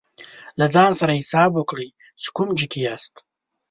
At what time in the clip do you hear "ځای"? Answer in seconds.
2.57-2.67